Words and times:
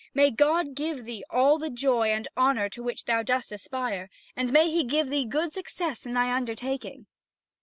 May 0.15 0.31
God 0.31 0.73
give 0.73 1.05
thee 1.05 1.23
all 1.29 1.59
the 1.59 1.69
joy 1.69 2.07
and 2.07 2.27
honour 2.35 2.69
to 2.69 2.81
which 2.81 3.05
thou 3.05 3.21
dost 3.21 3.51
aspire, 3.51 4.09
and 4.35 4.51
may 4.51 4.67
He 4.67 4.83
give 4.83 5.09
thee 5.09 5.25
good 5.25 5.51
success 5.51 6.07
in 6.07 6.15
thy 6.15 6.35
undertaking." 6.35 7.05